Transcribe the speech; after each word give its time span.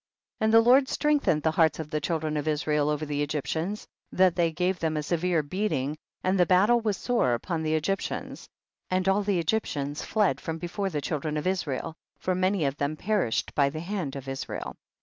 17. 0.39 0.43
And 0.47 0.53
the 0.55 0.67
Lord 0.67 0.89
strengthened 0.89 1.43
the 1.43 1.51
hearts 1.51 1.77
of 1.77 1.91
the 1.91 2.01
children 2.01 2.35
of 2.35 2.47
Israel 2.47 2.89
over 2.89 3.05
the 3.05 3.21
Egyptians, 3.21 3.85
that 4.11 4.35
they 4.35 4.51
gave 4.51 4.79
them 4.79 4.97
a 4.97 5.03
severe 5.03 5.43
beating, 5.43 5.95
and 6.23 6.39
the 6.39 6.45
battle 6.47 6.81
was 6.81 6.97
sore 6.97 7.35
upon 7.35 7.61
the 7.61 7.75
Egyptians, 7.75 8.49
and 8.89 9.07
all 9.07 9.21
the 9.21 9.37
Egyptians 9.37 10.01
fled 10.03 10.41
from 10.41 10.57
before 10.57 10.89
the 10.89 11.01
children 11.01 11.37
of 11.37 11.45
Israel, 11.45 11.93
for 12.17 12.33
many 12.33 12.65
of 12.65 12.77
them 12.77 12.97
perished 12.97 13.53
by 13.53 13.69
the 13.69 13.79
hand 13.79 14.15
of 14.15 14.27
Israel. 14.27 14.75